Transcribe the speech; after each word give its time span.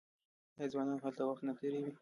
آیا 0.57 0.71
ځوانان 0.73 0.99
هلته 1.05 1.21
وخت 1.25 1.43
نه 1.47 1.53
تیروي؟ 1.57 1.81